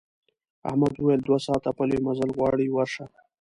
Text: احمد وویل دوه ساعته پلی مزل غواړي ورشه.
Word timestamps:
احمد 0.69 0.93
وویل 0.95 1.21
دوه 1.27 1.39
ساعته 1.45 1.69
پلی 1.77 1.97
مزل 2.05 2.29
غواړي 2.37 2.67
ورشه. 2.71 3.05